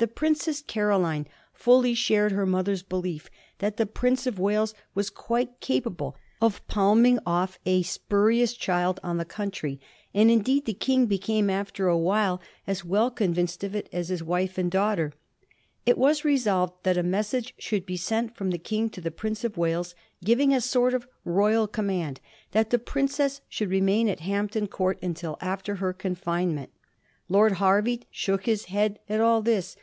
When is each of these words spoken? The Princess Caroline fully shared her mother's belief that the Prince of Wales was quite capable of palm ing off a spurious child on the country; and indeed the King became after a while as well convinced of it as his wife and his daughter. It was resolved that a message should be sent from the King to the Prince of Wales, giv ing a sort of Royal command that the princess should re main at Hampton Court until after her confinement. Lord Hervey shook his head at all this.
The 0.00 0.06
Princess 0.06 0.62
Caroline 0.64 1.26
fully 1.52 1.92
shared 1.92 2.30
her 2.30 2.46
mother's 2.46 2.84
belief 2.84 3.28
that 3.58 3.78
the 3.78 3.84
Prince 3.84 4.28
of 4.28 4.38
Wales 4.38 4.72
was 4.94 5.10
quite 5.10 5.58
capable 5.58 6.14
of 6.40 6.64
palm 6.68 7.04
ing 7.04 7.18
off 7.26 7.58
a 7.66 7.82
spurious 7.82 8.52
child 8.54 9.00
on 9.02 9.16
the 9.18 9.24
country; 9.24 9.80
and 10.14 10.30
indeed 10.30 10.66
the 10.66 10.72
King 10.72 11.06
became 11.06 11.50
after 11.50 11.88
a 11.88 11.98
while 11.98 12.40
as 12.64 12.84
well 12.84 13.10
convinced 13.10 13.64
of 13.64 13.74
it 13.74 13.88
as 13.92 14.08
his 14.08 14.22
wife 14.22 14.56
and 14.56 14.72
his 14.72 14.78
daughter. 14.78 15.14
It 15.84 15.98
was 15.98 16.24
resolved 16.24 16.74
that 16.84 16.96
a 16.96 17.02
message 17.02 17.54
should 17.58 17.84
be 17.84 17.96
sent 17.96 18.36
from 18.36 18.52
the 18.52 18.58
King 18.58 18.90
to 18.90 19.00
the 19.00 19.10
Prince 19.10 19.42
of 19.42 19.56
Wales, 19.56 19.96
giv 20.24 20.38
ing 20.38 20.54
a 20.54 20.60
sort 20.60 20.94
of 20.94 21.08
Royal 21.24 21.66
command 21.66 22.20
that 22.52 22.70
the 22.70 22.78
princess 22.78 23.40
should 23.48 23.70
re 23.70 23.80
main 23.80 24.08
at 24.08 24.20
Hampton 24.20 24.68
Court 24.68 25.00
until 25.02 25.36
after 25.40 25.74
her 25.82 25.92
confinement. 25.92 26.70
Lord 27.28 27.54
Hervey 27.58 28.02
shook 28.12 28.46
his 28.46 28.66
head 28.66 29.00
at 29.08 29.20
all 29.20 29.42
this. 29.42 29.76